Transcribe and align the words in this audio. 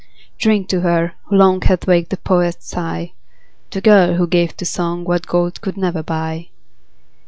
Drink 0.39 0.67
to 0.69 0.79
her, 0.81 1.13
who 1.25 1.35
long, 1.35 1.61
Hath 1.61 1.85
waked 1.85 2.09
the 2.09 2.17
poet's 2.17 2.67
sigh. 2.67 3.13
The 3.69 3.81
girl, 3.81 4.15
who 4.15 4.25
gave 4.25 4.57
to 4.57 4.65
song 4.65 5.03
What 5.03 5.27
gold 5.27 5.61
could 5.61 5.77
never 5.77 6.01
buy. 6.01 6.49